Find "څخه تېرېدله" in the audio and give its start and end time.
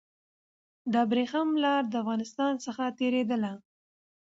2.65-3.51